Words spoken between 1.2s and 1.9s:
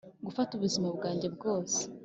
bwose.